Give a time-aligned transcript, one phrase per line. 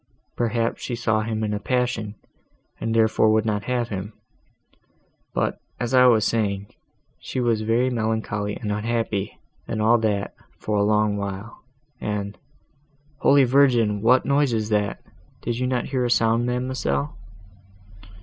[0.35, 2.15] Perhaps she saw him in a passion,
[2.79, 4.13] and therefore would not have him.
[5.31, 6.73] But, as I was saying,
[7.19, 9.37] she was very melancholy and unhappy,
[9.67, 11.59] and all that, for a long while,
[12.01, 14.01] and—Holy Virgin!
[14.01, 15.03] what noise is that?
[15.43, 17.15] did not you hear a sound, ma'amselle?"